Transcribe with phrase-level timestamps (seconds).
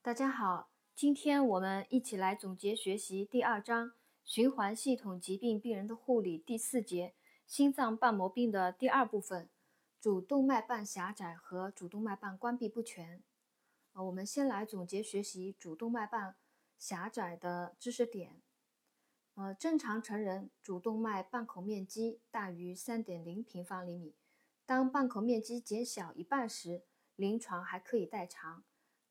[0.00, 7.14] 大家好，今天我们一起来总结学习第二章循环系统疾病病人的护理第四节
[7.46, 9.50] 心脏瓣膜病的第二部分
[10.00, 13.22] 主动脉瓣狭窄和主动脉瓣关闭不全。
[13.92, 16.36] 呃，我们先来总结学习主动脉瓣
[16.78, 18.40] 狭窄的知识点。
[19.34, 24.14] 呃，正常成人主动脉瓣口面积大于三点零平方厘米，
[24.64, 26.84] 当瓣口面积减小一半时，
[27.16, 28.62] 临床还可以代偿。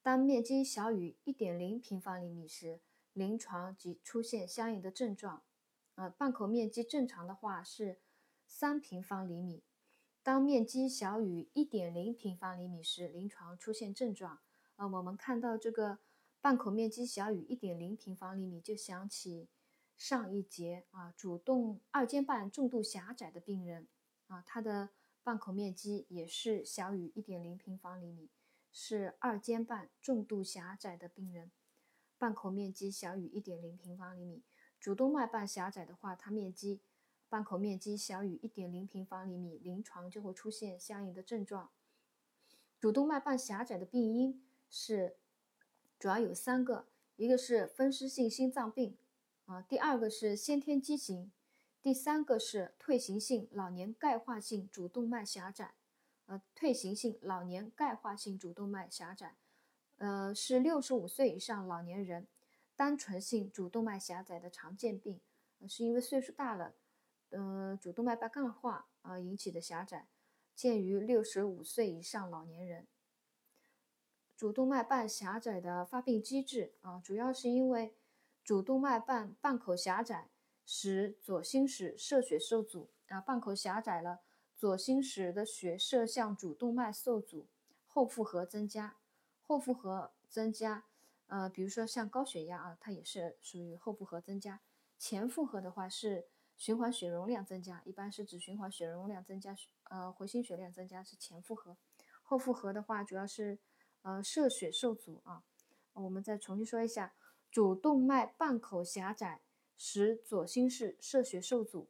[0.08, 2.80] 当面积小于一点零平方厘米时，
[3.12, 5.44] 临床即出现相应的症状。
[5.96, 8.00] 呃，瓣口面积正常的话是
[8.46, 9.66] 三平方厘米。
[10.24, 14.40] 当面积小于一点零平方厘米时，临床出现症状。
[14.78, 16.00] 呃，我们看到这个
[16.40, 19.50] 瓣口面积小于一点零平方厘米，就想起
[19.98, 23.90] 上一节啊，主动二尖瓣重度狭窄的病人
[24.28, 28.30] 啊，他的瓣口面积也是小于一点零平方厘米。
[28.80, 31.50] 是二尖瓣重度狭窄的病人，
[32.20, 34.44] 瓣口面积小于一点零平方厘米。
[34.80, 36.80] 主动脉瓣狭窄的话，它面积
[37.28, 41.72] 瓣口面积小于一点零平方厘米，临床就会出现相应的症状。
[42.80, 45.16] 主动脉瓣狭窄的病因是
[45.98, 48.96] 主要有三个，一个是风湿性心脏病
[49.48, 51.32] 啊，第二个是先天畸形，
[51.82, 55.74] 第三个是退行性老年钙化性主动脉狭窄。
[56.28, 59.38] 呃，退行性老年钙化性主动脉狭窄，
[59.98, 62.28] 呃，是六十五岁以上老年人
[62.76, 65.22] 单纯性主动脉狭窄的常见病，
[65.68, 66.76] 是因为岁数大了，
[67.30, 70.10] 呃，主动脉瓣钙化而引起的狭窄，
[70.54, 72.88] 见于六十五岁以上老年人。
[74.36, 77.96] 主动脉瓣狭窄的发病机制啊，主要是因为
[78.44, 80.30] 主动脉瓣瓣口狭窄，
[80.66, 84.20] 使左心室射血受阻啊，瓣口狭窄了。
[84.58, 87.46] 左心室的血射向主动脉受阻，
[87.86, 88.98] 后负荷增加，
[89.40, 90.86] 后负荷增加，
[91.28, 94.60] 呃，比如说像高血压啊，它也是属于后负荷增加。
[94.98, 101.78] 前负荷的话是循环血容量增加，一般是指循环血容量增加，呃，回心血量增加是前负荷。
[102.24, 103.60] 后负荷的话主要是
[104.02, 105.44] 呃射血受阻啊。
[105.94, 107.14] 我们再重新说一下，
[107.52, 109.42] 主动脉瓣口狭窄
[109.78, 111.90] 使左心室射血受阻，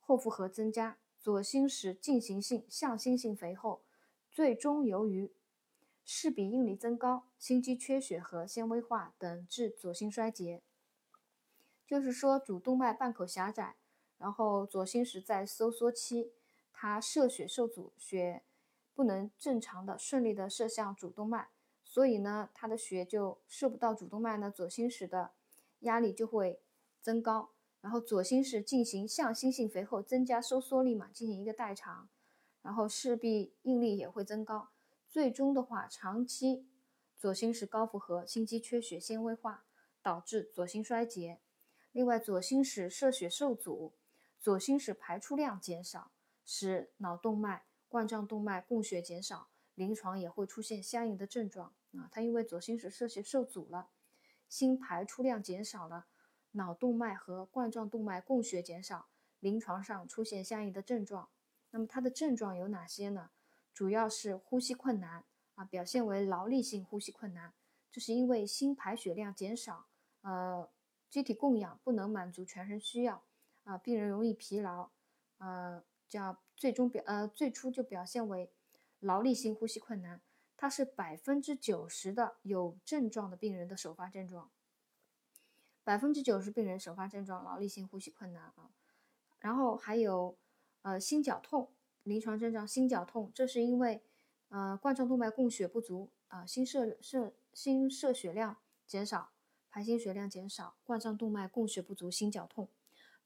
[0.00, 0.96] 后负荷增加。
[1.20, 3.82] 左心室进行性向心性肥厚，
[4.30, 5.32] 最终由于
[6.04, 10.62] 室壁应力增高、心肌缺血和纤维化等致左心衰竭。
[11.86, 13.76] 就是说，主动脉瓣口狭窄，
[14.18, 16.32] 然后左心室在收缩期，
[16.72, 18.42] 它射血受阻，血
[18.94, 21.48] 不能正常的顺利的射向主动脉，
[21.84, 25.32] 所以呢，它的血就射不到主动脉呢，左心室的
[25.80, 26.60] 压力就会
[27.00, 27.50] 增高。
[27.88, 32.10] 然后左心室进行向心性肥厚，增加收缩力嘛，进行一个代偿，
[32.60, 34.68] 然后势必应力也会增高，
[35.08, 36.66] 最终的话，长期
[37.16, 39.64] 左心室高负荷，心肌缺血纤维化，
[40.02, 41.40] 导致左心衰竭。
[41.92, 43.94] 另外，左心室射血受阻，
[44.38, 46.10] 左心室排出量减少，
[46.44, 52.10] 使脑动脉、冠状动脉供血减少，临床也会出现相应的症状啊。
[52.12, 53.88] 它因为左心室射血受阻了，
[54.46, 56.04] 心排出量减少了。
[56.58, 59.06] 脑动脉和冠状动脉供血减少，
[59.38, 61.28] 临床上出现相应的症状。
[61.70, 63.30] 那么它的症状有哪些呢？
[63.72, 65.24] 主要是呼吸困难
[65.54, 67.54] 啊，表现为劳力性呼吸困难，
[67.92, 69.86] 这是因为心排血量减少，
[70.22, 70.68] 呃，
[71.08, 73.22] 机体供氧不能满足全身需要
[73.62, 74.90] 啊，病人容易疲劳，
[75.38, 78.50] 呃，叫最终表呃最初就表现为
[78.98, 80.20] 劳力性呼吸困难，
[80.56, 84.50] 它是百分之九十的有症状的病人的首发症状。
[85.88, 88.70] 百分之九十病人首发症状劳力性呼吸困难啊，
[89.38, 90.36] 然后还有
[90.82, 91.72] 呃心绞痛，
[92.02, 94.02] 临床症状心绞痛，这是因为
[94.50, 99.30] 呃冠状动脉供血不足啊，心射射心射血量减少，
[99.70, 102.68] 排心血量减少，冠状动脉供血不足，心绞痛，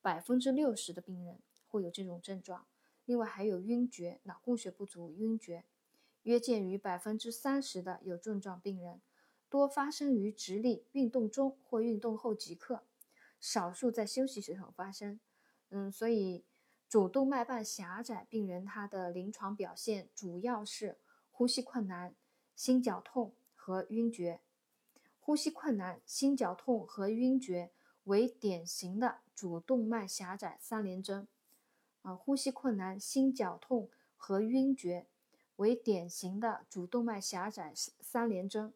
[0.00, 2.65] 百分之六十的病人会有这种症状。
[3.06, 5.65] 另外还有晕厥，脑供血不足，晕厥，
[6.23, 9.00] 约见于百分之三十的有症状病人。
[9.52, 12.84] 多发生于直立运动中或运动后即刻，
[13.38, 15.20] 少数在休息时候发生。
[15.69, 16.46] 嗯，所以
[16.88, 20.96] 主动脉瓣狭窄病人他的临床表现主要是
[21.31, 22.14] 呼吸困难、
[22.56, 24.40] 心绞痛和晕厥。
[25.20, 27.72] 呼吸困难、心绞痛和晕厥
[28.05, 31.28] 为典型的主动脉狭窄三联征。
[32.00, 35.06] 啊，呼吸困难、心绞痛和晕厥
[35.56, 38.72] 为典型的主动脉狭窄三联征。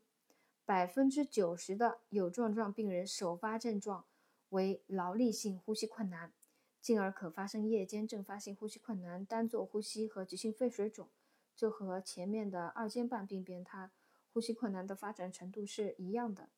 [0.67, 4.05] 百分之九十的有症状病人首发症状
[4.49, 6.33] 为劳力性呼吸困难，
[6.81, 11.09] 进而可发生夜间阵发性呼吸困难、单座呼吸和急性肺水肿，
[11.55, 13.93] 就和前面的二尖瓣病变它
[14.33, 16.49] 呼吸困难的发展程度是一样的。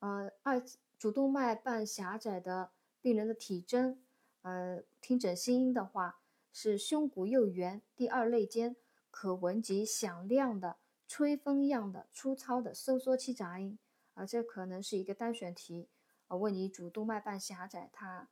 [0.00, 0.62] 呃，二
[0.98, 3.98] 主动脉瓣狭窄的病人的体征，
[4.42, 6.20] 呃，听诊心音的话
[6.52, 8.76] 是胸骨右缘第二肋间
[9.10, 10.76] 可闻及响亮的
[11.10, 13.76] 吹风样的粗糙的收缩期杂音，
[14.14, 15.88] 啊，这可能是一个单选题，
[16.28, 18.28] 啊，问你主动脉瓣狭窄它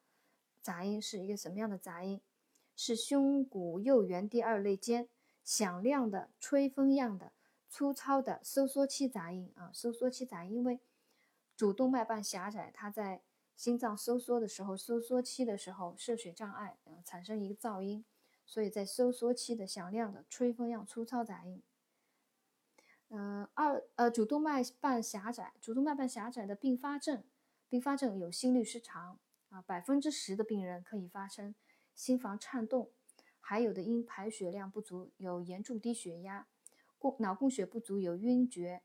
[0.63, 2.21] 杂音是一个什么样的杂音？
[2.77, 5.09] 是胸骨右缘第二肋间
[5.43, 7.33] 响亮的吹风样的
[7.69, 10.79] 粗糙的收缩期杂音啊，收缩期杂音，因为
[11.57, 13.23] 主动脉瓣狭窄，它在
[13.57, 18.05] 心脏收缩的时候，收缩期的时候摄血障碍，然后，产生一个噪音，
[18.47, 21.61] 所以在收缩期的响亮的吹风样粗糙杂音。
[23.10, 27.25] 嗯，二呃，主动脉瓣狭窄，主动脉瓣狭窄的并发症，
[27.69, 29.19] 并发症有心律失常
[29.49, 31.55] 啊，百分之十的病人可以发生。
[31.94, 32.93] 心房颤动，
[33.40, 36.46] 还有的因排血量不足有严重低血压，
[36.99, 38.82] 供脑供血不足有晕厥，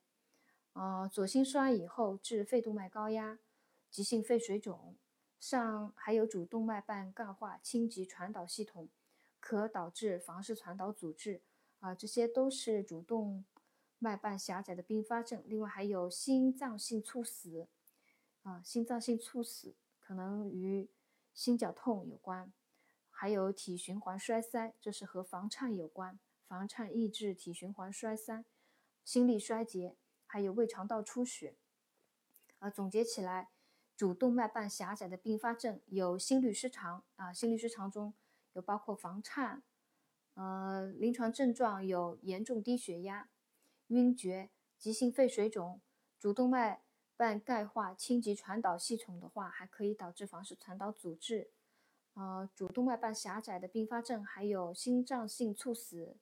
[0.72, 3.38] 呃，左心衰以后致肺动脉高压、
[3.92, 4.96] 急性肺水肿，
[5.40, 8.90] 上还有主动脉瓣钙化轻及传导系统，
[9.40, 11.42] 可导致房室传导阻滞，
[11.80, 13.46] 啊，这些都是主动
[14.04, 15.42] 脉瓣狭窄的并发症。
[15.48, 17.68] 另外还有心脏性猝死，
[18.42, 20.90] 啊，心脏性猝死可能与
[21.34, 22.52] 心绞痛有关。
[23.10, 28.44] 还有体循环衰塞，这是和房颤有关，房颤抑制体循环衰塞，
[29.06, 29.96] 心力衰竭，
[30.26, 31.56] 还有胃肠道出血。
[32.60, 33.50] 啊，总结起来，
[33.96, 38.14] 主动脉瓣狭窄的并发症有心律失常啊，心律失常中
[38.54, 39.64] 有包括房颤，
[40.34, 43.30] 呃，临床症状有严重低血压、
[43.94, 44.50] 晕厥、
[44.80, 45.80] 急性肺水肿，
[46.20, 46.84] 主动脉
[47.16, 51.52] 瓣钙化轻急传导系统的话，还可以导致房室传导阻滞。
[52.16, 56.18] 呃，主动脉瓣狭窄的并发症还有心脏性猝死、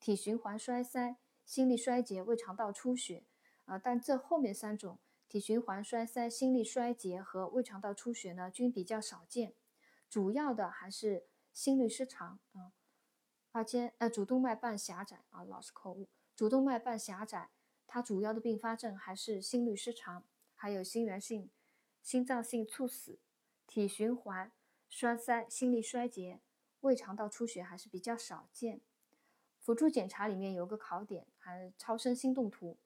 [0.00, 3.24] 体循环衰塞、心力衰竭、胃肠道出血。
[3.66, 4.98] 啊，但这后面三种
[5.28, 9.54] 体循环衰塞、心力衰竭和胃肠道出血呢，均比较少见，
[10.10, 12.72] 主要的还是心律失常啊。
[13.52, 16.08] 而且，呃，主动脉瓣狭窄啊，老是口误。
[16.34, 17.50] 主动脉瓣狭窄，
[17.86, 20.24] 它主要的并发症还是心律失常，
[20.54, 21.50] 还有心源性
[22.02, 23.18] 心脏性猝死、
[23.66, 24.52] 体循环。
[24.94, 26.42] 栓塞、心力衰竭、
[26.80, 28.82] 胃肠道出血还是比较少见。
[29.58, 32.76] 辅助检查里面有个考点，还超声心动图。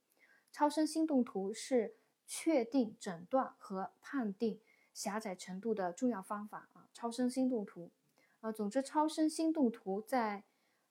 [0.52, 4.60] 超声心动图是确定诊断和判定
[4.94, 6.88] 狭窄程度的重要方法啊。
[6.94, 7.90] 超声心动图，
[8.40, 10.44] 呃，总之，超声心动图在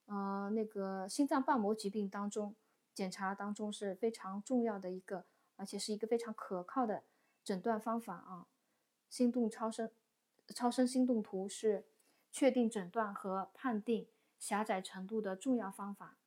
[0.06, 2.56] 呃那个心脏瓣膜疾病当中
[2.94, 5.26] 检查当中是非常重要的一个，
[5.56, 7.04] 而且是一个非常可靠的
[7.44, 8.48] 诊断方法啊。
[9.10, 9.90] 心动超声。
[10.50, 11.86] 超声心动图是
[12.32, 14.08] 确定诊断和判定
[14.38, 16.18] 狭窄程度的重要方法。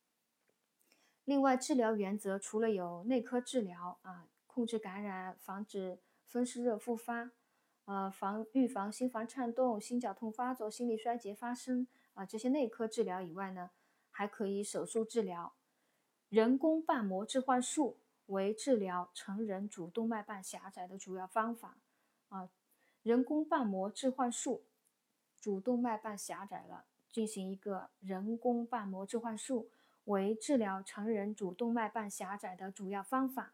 [1.23, 7.31] 另外，治疗原则除了有内科治疗啊，控制感染，防止风湿热复发，
[7.85, 11.87] 呃，防预防心房颤动、心绞痛发作、心力衰竭发生
[12.19, 13.69] 啊这些内科治疗以外呢，
[14.11, 15.53] 还可以手术治疗。
[16.27, 21.77] 人工瓣膜置换术为治疗成人主动脉瓣狭窄的主要方法
[22.27, 22.49] 啊。
[23.03, 24.63] 人工瓣膜置换术，
[25.39, 29.69] 主动脉瓣狭窄了，进行一个人工瓣膜置换术，
[30.03, 33.53] 为治疗成人主动脉瓣狭窄的主要方法。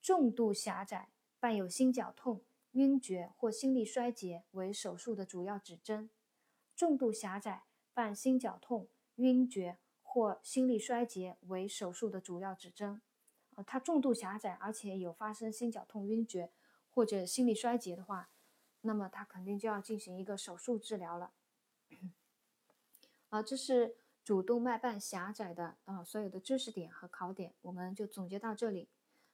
[0.00, 1.08] 重度狭窄
[1.40, 2.40] 伴有心绞痛、
[2.72, 6.08] 晕厥或心力衰竭为手术的主要指征。
[6.82, 7.62] 重度狭窄
[7.94, 13.00] 伴心绞痛、晕厥或心力衰竭为手术的主要指征。
[13.54, 16.50] 呃，它重度狭窄，而且有发生心绞痛、晕厥。
[16.90, 18.30] 或者心力衰竭的话，
[18.80, 21.32] 那么它肯定就要进行一个手术治疗了。
[23.30, 28.88] 啊，这是主动脉瓣狭窄的啊所有的知识点和考点，我们就总结到这里。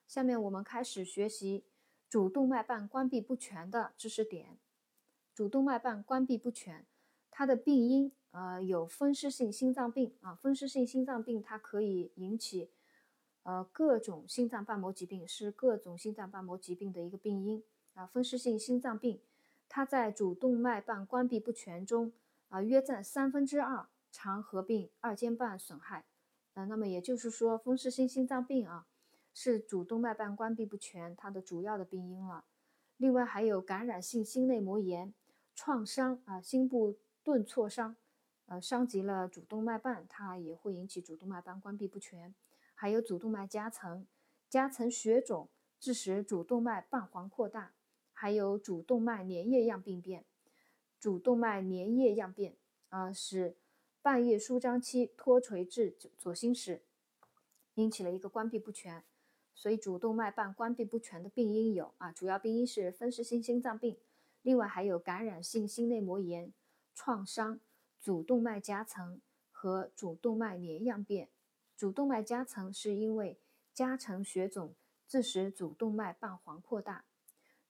[0.07, 1.65] 下面我们开始学习
[2.11, 4.59] 主动脉瓣关闭不全的知识点。
[5.35, 6.87] 主动脉瓣关闭不全，
[7.39, 12.69] 它的病因呃有风湿性心脏病啊，风湿性心脏病它可以引起。
[13.45, 17.63] 呃，各种心脏瓣膜疾病是各种心脏瓣膜疾病的一个病因
[17.95, 18.05] 啊。
[18.07, 19.21] 风湿性心脏病，
[19.69, 22.13] 它在主动脉瓣关闭不全中
[22.49, 26.07] 啊，约占三分之二，常合并二尖瓣损害。
[26.55, 28.89] 呃，那么也就是说，风湿性心脏病啊，
[29.33, 32.43] 是主动脉瓣关闭不全它的主要的病因了。
[32.97, 35.15] 另外还有感染性心内膜炎、
[35.55, 36.97] 创伤啊，心部
[37.29, 37.95] 钝挫伤，
[38.47, 42.35] 呃，伤及了主动脉瓣，它也会引起主动脉瓣关闭不全。
[42.75, 44.07] 还有主动脉夹层，
[44.49, 47.75] 夹层血肿致使主动脉瓣环扩大；
[48.15, 50.25] 还有主动脉粘液样病变，
[50.99, 52.57] 主动脉粘液样变
[52.89, 53.59] 啊，使
[54.01, 56.81] 瓣叶舒张期脱垂至左心室，
[57.75, 59.05] 引起了一个关闭不全。
[59.53, 63.99] 所以主动脉瓣关闭不全的病因有啊，主要病因是风湿性心脏病，
[64.41, 66.55] 另外还有感染性心内膜炎、
[66.99, 67.61] 创伤、
[68.01, 69.21] 主动脉夹层
[69.53, 71.29] 和主动脉黏样变。
[71.77, 73.39] 主动脉夹层是因为
[73.73, 74.75] 夹层血肿
[75.07, 77.05] 致使主动脉瓣黄扩大，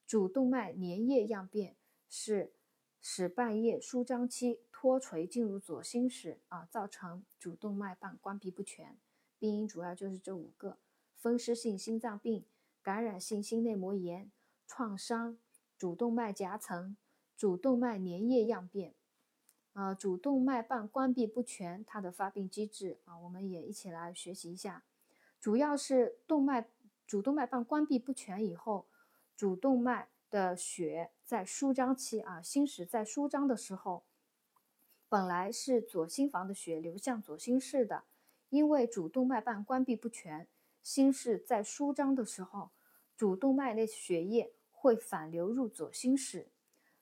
[0.07, 1.75] 主动脉粘液样变
[2.09, 2.53] 是
[2.99, 8.97] 使瓣叶舒张期脱垂进入左心室啊，造成主动脉瓣关闭不全。
[9.37, 10.79] 病因主要就是这五个：
[11.15, 12.45] 风湿性心脏病、
[12.81, 14.31] 感染性心内膜炎、
[14.65, 15.37] 创伤、
[15.77, 16.97] 主动脉夹层、
[17.37, 18.95] 主动脉粘液样变。
[19.73, 24.83] 呃，主动脉瓣关闭不全，它的发病机制啊，我们也一起来学习一下。
[25.39, 26.69] 主要是动脉
[27.07, 28.87] 主动脉瓣关闭不全以后，
[29.37, 34.03] 主动脉的血在舒张期啊，心室在舒张的时候，
[35.07, 38.03] 本来是左心房的血流向左心室的，
[38.49, 40.47] 因为主动脉瓣关闭不全，
[40.83, 42.71] 心室在舒张的时候，
[43.15, 46.49] 主动脉内血液会反流入左心室。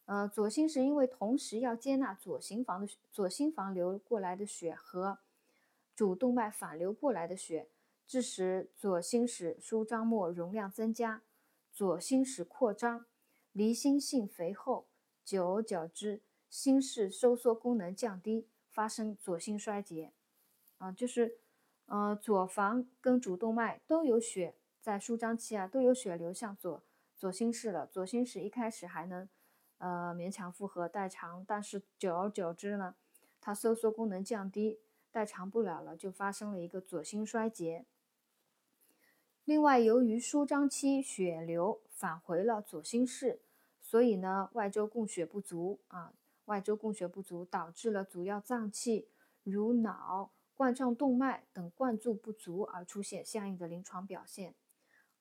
[0.07, 5.19] 呃，左心室因为同时要接纳左心房的左心房流过来的血和
[5.93, 7.67] 主动脉反流过来的血，
[8.07, 11.23] 致使左心室舒张末容量增加，
[11.73, 13.05] 左心室扩张，
[13.51, 14.87] 离心性肥厚，
[15.25, 20.13] 久而久之，心室收缩功能降低，发生左心衰竭。
[20.77, 21.39] 啊，就是
[21.87, 26.81] 呃左房跟主动脉都有血在舒张期啊，都有血流向左
[27.17, 29.27] 左心室了，左心室一开始还能。
[29.79, 32.95] 呃，勉强负荷代偿，但是久而久之呢，
[33.39, 34.79] 它收缩功能降低，
[35.11, 37.85] 代偿不了了，就发生了一个左心衰竭。
[39.45, 43.39] 另外，由于舒张期血流返回了左心室，
[43.79, 46.11] 所以呢，外周供血不足啊，
[46.45, 49.07] 外周供血不足导致了主要脏器
[49.43, 54.53] 如脑、冠状动脉等灌注不足而出现相应的临床表现。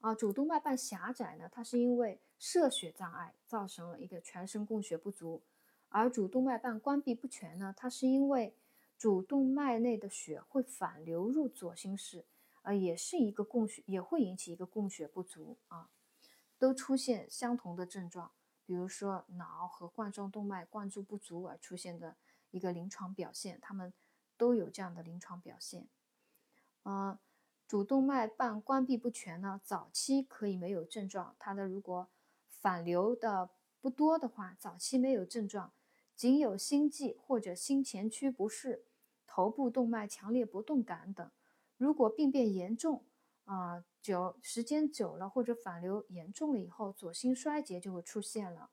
[0.06, 5.42] 啊，主动脉瓣狭窄呢，它是因为摄血障碍造成了一个全身供血不足；
[5.88, 8.54] 而主动脉瓣关闭不全呢，它是因为
[8.96, 12.24] 主动脉内的血会反流入左心室，
[12.62, 15.90] 呃，也是一个供血，也会引起一个供血不足啊，
[16.56, 18.30] 都出现相同的症状，
[18.64, 22.14] 比如说脑和冠状动脉灌注不足而出现的
[22.52, 23.92] 一个临床表现，他们
[24.36, 25.88] 都有这样的临床表现，
[26.84, 27.18] 啊。
[27.68, 32.08] 主动脉瓣关闭不全呢，早期可以没有症状，它的如果
[32.48, 35.72] 反流的不多的话，早期没有症状，
[36.14, 38.84] 仅有心悸或者心前区不适、
[39.26, 41.28] 头部动脉强烈搏动感等。
[41.76, 43.02] 如果病变严重
[43.46, 48.70] 啊，久时间久了或者反流严重了以后，左心衰竭就会出现了，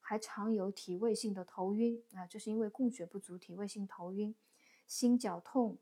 [0.00, 4.34] 还常有体位性的头晕啊，这是因为供血不足，体位性头晕、
[4.88, 5.78] 心绞痛，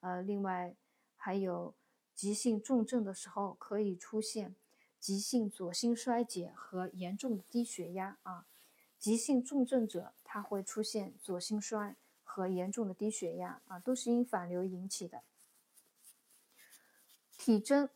[0.00, 0.74] 呃，另外
[1.14, 1.74] 还有。
[2.22, 4.54] 急性重症的时候，可以出现
[5.00, 8.46] 急性左心衰竭和严重的低血压啊。
[8.96, 15.24] 急性重症者，他会出现左心衰和严重的低血压啊，都是因反流引起的。
[17.36, 17.88] 体征，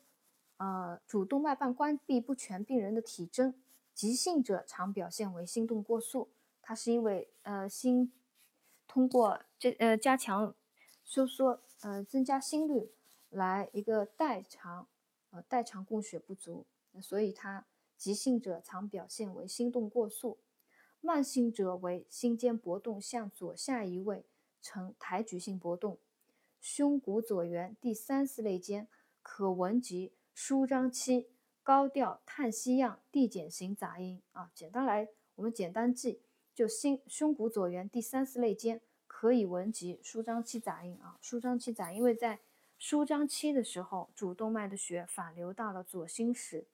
[0.56, 3.54] 呃，主动脉瓣关闭不全病人的体征，
[3.94, 6.30] 急性者常表现为心动过速，
[6.60, 8.12] 它是因为呃心
[8.88, 10.52] 通过这呃加强
[11.04, 12.90] 收缩，呃增加心率。
[13.30, 14.88] 来一个代偿，
[15.30, 16.66] 呃，代偿供血不足，
[17.00, 17.66] 所以它
[17.96, 20.38] 急性者常表现为心动过速，
[21.00, 24.24] 慢性者为心尖搏动向左下移位
[24.62, 25.98] 呈抬举性搏动，
[26.60, 28.88] 胸骨左缘第三四肋间
[29.22, 31.28] 可闻及舒张期
[31.62, 34.50] 高调叹息样递减型杂音啊。
[34.54, 36.20] 简单来，我们简单记，
[36.54, 41.18] 就心胸骨左缘第三四肋间可以闻及舒张期杂音啊。
[41.20, 42.40] 舒张期杂，因为在
[42.78, 46.66] 舒张期的时候，主动脉的血反流到了左心室，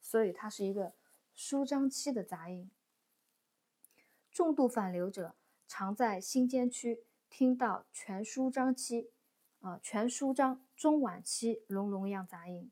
[0.00, 0.92] 所以它是一个
[1.34, 2.70] 舒张期的杂音。
[4.32, 5.36] 重度反流者
[5.68, 9.10] 常在心间区听到全舒张期，
[9.60, 12.70] 啊，全舒张中晚期隆隆样杂音。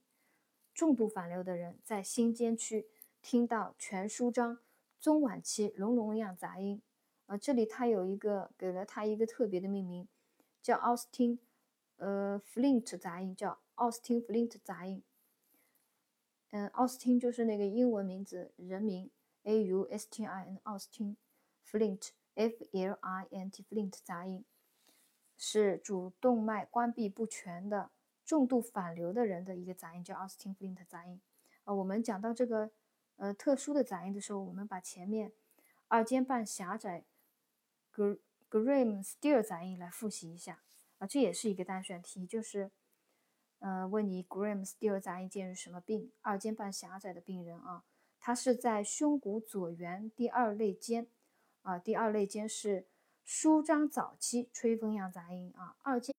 [0.74, 2.88] 重度反流的人在心间区
[3.20, 4.58] 听到全舒张
[5.00, 6.82] 中晚期隆隆样杂音，
[7.26, 10.08] 啊，这里它有一个给了它一个特别的命名，
[10.60, 11.38] 叫奥斯汀。
[12.02, 15.04] 呃，Flint 杂音叫奥斯汀 Flint 杂音。
[16.50, 19.08] 嗯，奥斯汀就是那个英文名字人名
[19.44, 21.16] A U S T I N 奥斯汀
[21.64, 24.44] Flint F L I N T Flint 杂音，
[25.36, 27.92] 是主动脉关闭不全的
[28.24, 31.20] 重度反流的人的一个杂音，叫奥斯汀 Flint 杂音。
[31.62, 32.72] 啊，我们讲到这个
[33.14, 35.32] 呃特殊的杂音的时候，我们把前面
[35.86, 37.04] 二尖瓣狭窄
[37.94, 40.64] Graham Still 杂音来复习一下。
[41.02, 42.70] 啊，这也是一个单选题，就是，
[43.58, 46.12] 呃，问你 Graham-Still 第二杂音见于什么病？
[46.20, 47.82] 二尖瓣狭窄的病人啊，
[48.20, 51.08] 他是在胸骨左缘第二肋间
[51.62, 52.86] 啊，第二肋间是
[53.24, 56.14] 舒张早期吹风样杂音啊，二尖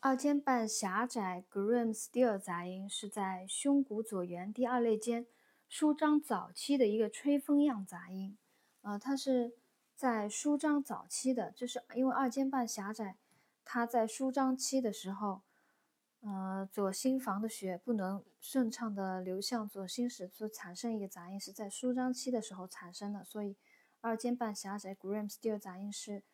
[0.00, 5.24] 二尖瓣狭窄 Graham-Still 杂音是在胸骨左缘第二肋间
[5.68, 8.36] 舒张早期的一个吹风样杂音
[8.82, 9.54] 啊，它是
[9.94, 13.16] 在舒张早期的，就是因为二尖瓣狭窄，
[13.66, 15.42] 它在舒张期的时候。
[16.22, 23.22] 呃，左心房的血不能顺畅的流向左心室，所产生一个杂音，是在舒张期的时候产生的。
[23.22, 23.56] 所以，
[24.00, 26.24] 二尖瓣狭窄 g r a m s t e e l 杂音是，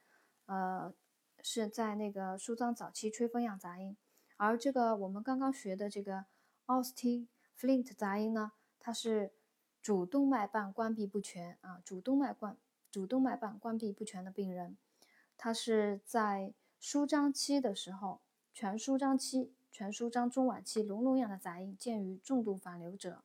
[0.47, 0.95] 呃，
[1.43, 3.95] 是在那个舒张早期吹风样杂音。
[4.39, 6.25] 而这个我们刚刚学的这个
[6.65, 7.27] Austin
[7.59, 9.35] Flint 杂音呢，它是
[9.83, 12.57] 主动脉瓣关闭不全啊，主动脉关
[12.91, 14.79] 主动脉瓣关闭不全的病人，
[15.37, 18.21] 他是在舒张期的时候，
[18.53, 19.53] 全舒张期。
[19.71, 23.23] 全舒张中晚期隆隆样的杂音见于重度反流者。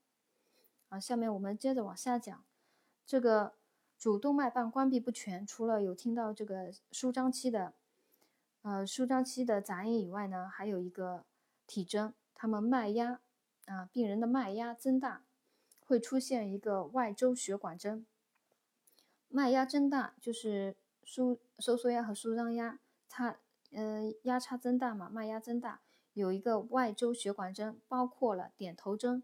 [0.87, 2.45] 啊，下面我们接着往下讲，
[3.05, 3.55] 这个
[3.97, 7.73] 主动脉瓣关闭不全，除了有听到这个舒张期的，
[8.61, 11.25] 呃，舒张期的杂音以外呢，还有一个
[11.65, 13.19] 体征，他们脉压
[13.65, 15.25] 啊，病人的脉压增大，
[15.81, 18.05] 会出现一个外周血管征。
[19.27, 23.37] 脉压增大就是收收缩压和舒张压差，
[23.71, 25.81] 呃，压差增大嘛，脉压增大。
[26.13, 29.21] 有一个外周血管征，包括了点头征、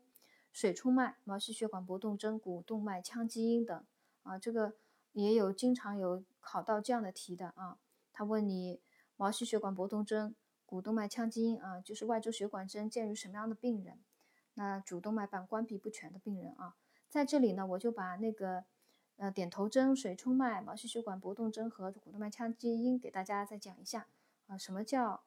[0.51, 3.83] 水冲脉、毛细血管搏动征、股动脉腔积音等
[4.21, 4.73] 啊，这个
[5.13, 7.79] 也有经常有考到这样的题的啊。
[8.11, 8.79] 他问你
[9.17, 10.35] 毛细血管搏动征、
[10.67, 13.97] 股动脉腔积音啊，就是外周血管征见于什么样的病人？
[14.53, 16.75] 那主动脉瓣关闭不全的病人啊，
[17.09, 18.65] 在这里呢，我就把那个
[19.17, 24.05] 呃点头征、水冲脉、毛细血管搏动征和股动脉腔积音给大家再讲一下
[24.57, 25.23] 什么叫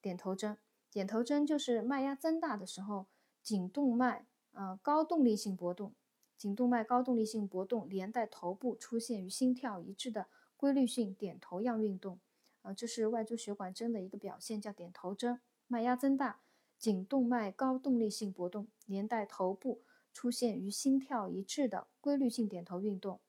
[0.00, 0.56] 点头征？
[0.90, 3.06] 点头征就是脉压增大的时候，
[3.42, 5.94] 颈动脉呃高动力性搏动，
[6.36, 12.18] 颈动脉高动力性搏动连带头部出现与心跳一致的规律性点头样运动，
[12.62, 15.38] 啊，这是外周血管征的一个表现，叫点头征。
[15.66, 16.40] 脉压增大，
[16.78, 19.82] 颈动脉高动力性搏动连带头部
[20.14, 23.20] 出现与心跳一致的规律性点头运动。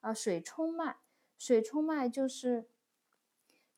[0.00, 0.98] 啊，水冲脉，
[1.38, 2.68] 水冲脉就是。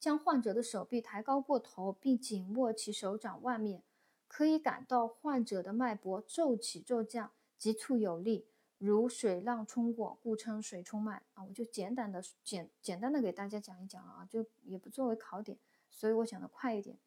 [0.01, 3.83] 将患者的手臂抬高过头，并紧握其手掌腕面，
[4.27, 8.47] 可以感到患者的脉搏骤起骤降，急促有力，
[8.79, 11.45] 如水浪冲过，故称水冲脉啊。
[11.45, 15.59] 我就简短的简简单的给大家讲一讲了啊，就也不作为考点，
[15.91, 16.99] 所以我讲的快一点。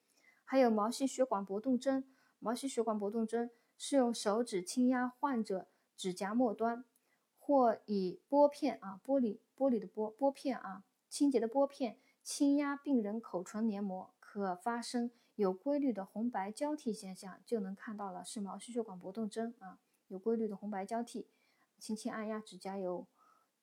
[0.46, 2.04] 还有毛细血管搏动征，
[2.38, 6.86] 毛细血管搏动征是用手指轻压患者指甲末端，
[7.40, 11.98] 或以拨片啊，玻璃玻璃的拨拨片啊，清洁的拨片。
[12.24, 21.28] 轻压病人口唇黏膜，可发生有规律的红白交替现象，就能看到了是毛细血管搏动征啊，有规律的红白交替。
[21.78, 23.06] 轻轻按压指甲有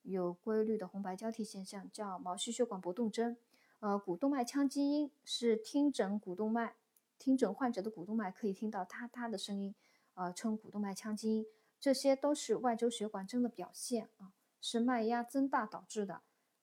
[0.02, 3.36] 有规律的红白交替现象，叫毛细血管搏动征。
[3.78, 6.76] 呃，股动脉腔积音是听诊股动脉，
[7.18, 9.74] 听诊患者的股动脉可以听到嗒嗒的声音，
[10.12, 11.46] 呃，称股动脉腔积音。
[11.80, 16.20] 这些都是外周血管征的表现啊，是脉压增大导致的。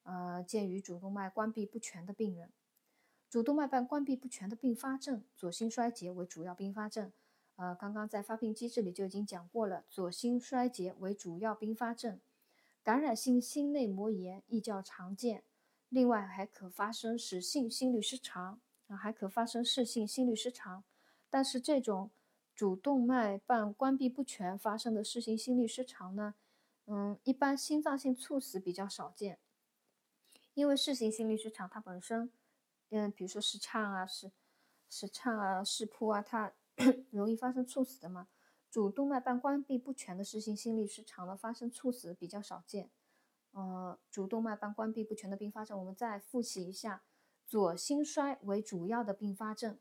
[0.08, 2.54] 呃，鉴于主动脉关闭不全的病人，
[3.30, 7.12] 主动脉瓣关闭不全的并发症，左心衰竭为主要并发症。
[7.58, 12.22] 呃，刚刚在发病机制里就已经讲过了，左心衰竭为主要并发症，
[12.82, 15.44] 感染性心内膜炎亦较常见。
[15.90, 20.86] 另外还可发生室性心律失常啊，还可发生室性心律失常。
[21.30, 22.12] 但是这种
[22.56, 26.36] 主动脉瓣关闭不全发生的室性心律失常呢，
[26.86, 29.40] 嗯，一般心脏性猝死比较少见。
[30.58, 32.32] 因为室性心律失常，它本身，
[32.90, 34.32] 嗯，比如说室颤啊、室
[34.90, 36.52] 室颤啊、室扑啊，它
[37.12, 38.28] 容易发生猝死的嘛。
[38.72, 42.90] 主动脉瓣关闭不全的室性心律失常呢，发生猝死比较少见。
[43.52, 47.04] 呃，主动脉瓣关闭不全的并发症，我们再复习一下：
[47.46, 49.78] 左心衰为主要的并发症，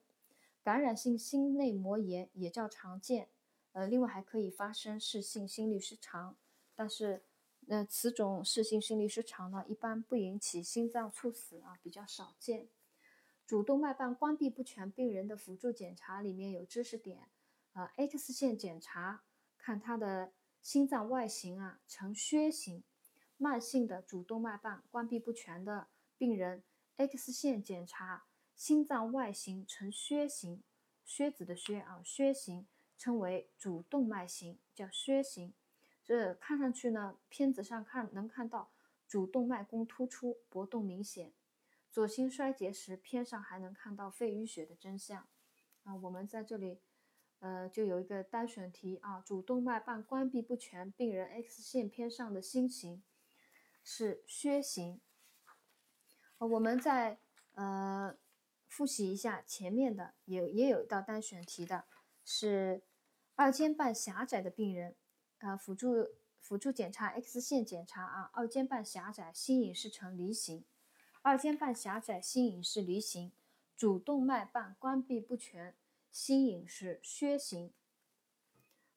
[0.62, 3.30] 感染性心内膜炎也较常见。
[3.72, 6.36] 呃，另外还可以发生室性心律失常，
[6.74, 7.24] 但是。
[7.68, 12.68] 那此种室性心律失常呢，一般不引起心脏猝死啊，比较少见。
[13.44, 17.28] 主动脉瓣关闭不全病人的辅助检查里面有知识点，
[17.74, 19.22] 呃，X 线检查
[19.58, 22.82] 看他的心脏外形啊呈靴形，
[23.36, 26.62] 慢性的主动脉瓣关闭不全的病人
[26.96, 30.62] ，X 线检查心脏外形呈靴形，
[31.04, 35.52] 靴子的靴啊，靴形称为主动脉型，叫靴形。
[36.06, 38.70] 这看上去呢，片子上看能看到
[39.08, 41.32] 主动脉弓突出，搏动明显。
[41.90, 45.26] 左心衰竭时，片上还能看到肺淤血的真相。
[45.82, 46.80] 啊，我们在这里，
[47.40, 53.02] 呃，就有一个单选题啊，主动脉瓣关闭不全病人 X 线片上的心形
[53.82, 55.00] 是靴形。
[56.38, 57.18] 呃，我们再
[57.54, 58.16] 呃
[58.68, 61.86] 复习一下前面的，也也有一道单选题的，
[62.24, 62.82] 是
[63.34, 64.94] 二尖瓣狭窄的病人，
[65.38, 66.08] 呃，辅助
[66.40, 70.64] 辅助检查 X 线检查啊，二尖瓣狭窄，心影是呈梨形，
[71.22, 73.32] 二尖瓣狭窄，心影是梨形。
[73.76, 75.76] 主动脉瓣关闭不全，
[76.10, 77.72] 心影是靴形。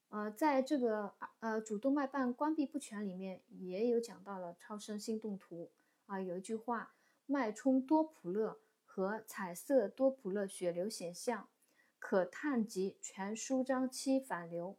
[0.07, 5.69] 呃，在这个呃主动脉瓣关闭不全里面，也有讲到了超声心动图
[6.05, 11.49] 啊，有一句话：脉冲多普勒和彩色多普勒血流显像，
[11.99, 14.77] 可探及全舒张期反流，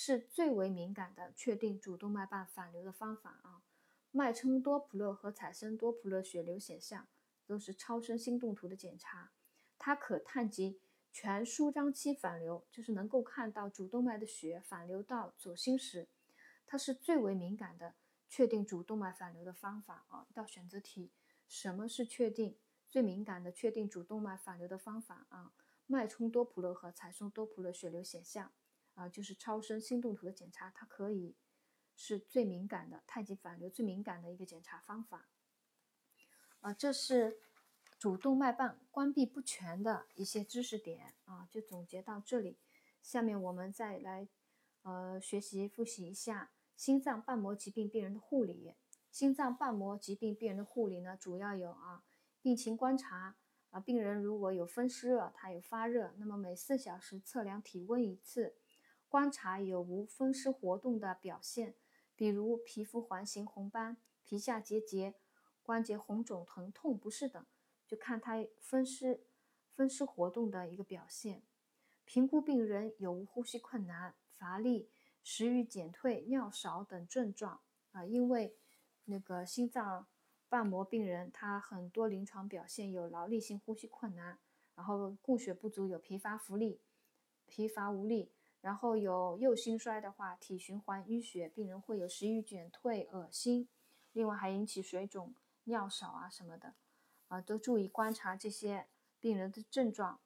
[0.00, 3.62] 是最为敏感的确定主动脉瓣反流的方法啊。
[4.12, 7.08] 脉冲多普勒和彩色多普勒血流显像。
[7.44, 9.30] 都是超声心动图的检查，
[9.78, 10.78] 它可探及
[11.10, 16.08] 全舒张期反流，就是能够看到主动脉的血反流到左心室，
[16.66, 17.94] 它是最为敏感的
[18.28, 20.26] 确定主动脉反流的方法啊。
[20.28, 21.10] 一道选择题，
[21.48, 25.54] 什么是确定最敏感的确定主动脉反流的方法啊？
[25.86, 28.52] 脉冲多普勒和彩松多普勒血流显像
[28.98, 31.36] 啊，就是超声心动图的检查，它可以
[31.94, 35.28] 是最敏感的太极反流最敏感的一个检查方法。
[36.60, 37.38] 啊，这是
[37.96, 42.58] 主动脉瓣关闭不全的一些知识点啊，就总结到这里。
[43.00, 44.28] 下面我们再来
[44.82, 48.74] 呃学习复习一下心脏瓣膜疾病病人的护理。
[49.12, 52.02] 心脏瓣膜疾病病人的护理呢，主要有啊
[52.42, 53.36] 病情观察
[53.70, 58.56] 啊，病人如果有风湿热，他有发热，那么每四小时测量体温一次，
[59.08, 61.74] 观察有无风湿活动的表现，
[62.14, 65.14] 比如皮肤环形红斑、皮下结节。
[65.62, 67.44] 关节红肿、疼痛不适等，
[67.86, 69.26] 就看他风湿、
[69.74, 71.42] 风湿活动的一个表现。
[72.06, 74.88] 评估病人有无呼吸困难、乏力、
[75.22, 77.60] 食欲减退、尿少等症状
[77.92, 78.02] 啊。
[78.06, 78.56] 因为
[79.04, 80.06] 那个心脏
[80.48, 84.38] 瓣膜病人，他很多临床表现有劳力性呼吸困难，
[84.74, 86.80] 然后供血不足，有疲乏无力、
[87.46, 93.68] 疲乏无力，然后有右心衰的话，体循环淤血，病人会有食欲减退、恶心，
[94.12, 95.34] 另外还引起水肿。
[95.64, 96.74] 尿少啊什么的，
[97.26, 98.88] 啊都注意观察这些
[99.20, 100.18] 病人的症状。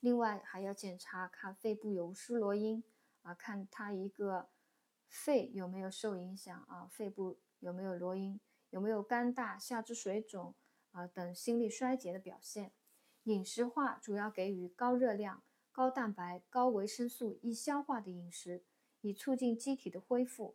[0.00, 2.82] 另外还要检查看肺部有无湿罗音
[3.22, 4.48] 啊，看他一个
[5.06, 8.40] 肺有没有受影响啊，肺部有没有罗音，
[8.70, 10.56] 有没有肝大、下肢水肿
[10.90, 12.72] 啊等心力衰竭的表现。
[13.22, 18.62] 饮食化主要给予高热量、高蛋白、高维生素、易消化的饮食，
[19.00, 20.54] 以促进机体的恢复。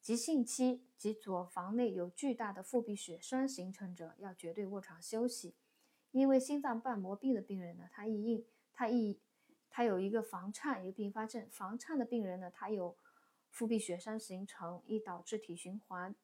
[0.00, 5.54] 急性期及左房内有巨大的腹壁血栓形成者，要绝对卧床休息。
[6.10, 9.18] 因为心脏瓣膜病的病人呢，他易硬，他易，
[9.70, 11.48] 他有一个房颤一个并发症。
[11.48, 12.98] 房颤的病人呢，他有
[13.48, 16.14] 腹壁血栓形成，易导致体循环，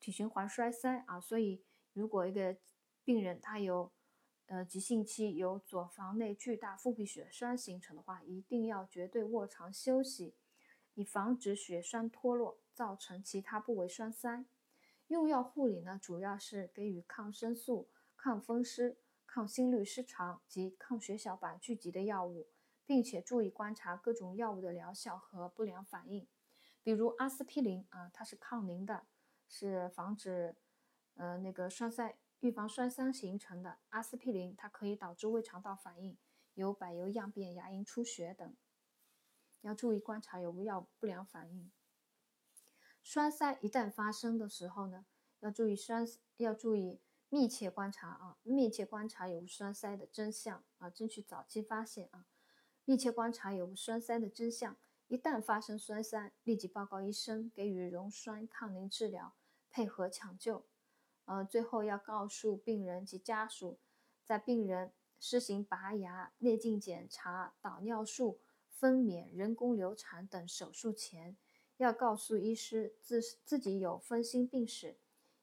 [0.00, 1.20] 体循环衰塞啊。
[1.20, 1.62] 所以，
[1.92, 2.56] 如果一个
[3.04, 3.92] 病人他有，
[4.46, 10.34] 呃，急性期有左房内巨大腹壁血栓形成的话，一定要绝对卧床休息，
[10.94, 12.58] 以防止血栓脱落。
[12.76, 14.44] 造成其他部位栓塞，
[15.06, 22.48] 用药护理呢，主要是给予抗生素、抗风湿、抗心律失常及抗血小板聚集的药物，
[22.84, 26.28] 并且注意观察各种药物的疗效和不良反应。
[26.82, 29.06] 比如阿司匹林啊，它是抗凝的，
[29.48, 30.54] 是防止
[31.14, 33.78] 呃那个栓塞、预防栓塞形成的。
[33.88, 36.16] 阿司匹林它可以导致胃肠道反应，
[36.54, 38.54] 有柏油样变、牙龈出血等，
[39.62, 41.70] 要注意观察有无药不良反应。
[43.02, 45.06] 栓塞一旦发生的时候呢，
[45.40, 52.26] 要注意栓，要注意密切观察啊，密切观察有无栓塞的真相啊，争取早期发现啊，
[52.84, 54.76] 密切观察有无栓塞的真相。
[55.08, 59.36] 一旦发生栓塞，立即报告医生，给予溶栓抗凝治疗，
[59.70, 60.66] 配合抢救。
[61.26, 63.78] 呃，最后要告诉病人及家属，
[64.24, 71.36] 在病人施行拔牙、内镜检查、导尿术、分娩、人工流产等手术前。
[71.78, 74.96] 要告诉医师自自己有分心病史，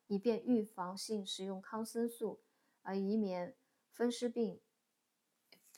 [0.07, 2.39] 以便预防性使用抗生素，
[2.81, 3.55] 啊，以免
[3.91, 4.59] 风湿病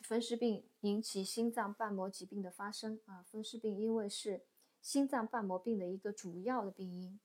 [0.02, 3.24] 风湿病引起心脏瓣膜疾病的发生啊。
[3.24, 4.46] 风湿病因为是
[4.82, 7.20] 心脏瓣膜病的一个主要的病因。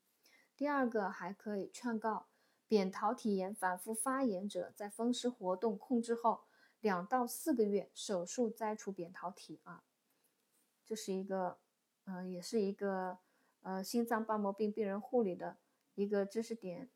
[0.57, 2.27] 第二个还可以劝告
[2.71, 6.43] 扁桃体炎反复发炎者，在风湿活动控制后
[6.79, 9.83] 两到四个月手术摘除扁桃体啊，
[10.85, 11.57] 这是一个。
[12.05, 13.19] 呃，也是一个
[13.61, 15.57] 呃心脏瓣膜病病人护理的
[15.93, 16.89] 一个知识点。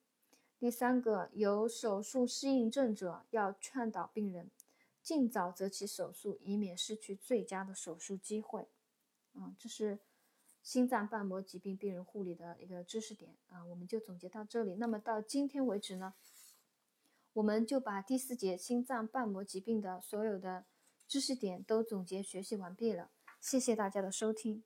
[0.58, 4.50] 第三个，有手术适应症者要劝导病人
[5.04, 8.68] 尽早择期手术，以免失去最佳的手术机会。
[9.36, 10.00] 嗯，这是
[10.66, 14.74] 心脏瓣膜疾病病人护理的一个知识点啊，我们就总结到这里。
[14.78, 16.16] 那么到今天为止呢，
[17.34, 20.66] 我们就把第四节心脏瓣膜疾病的所有的
[21.08, 23.12] 知识点都总结学习完毕了。
[23.40, 24.64] 谢谢大家的收听。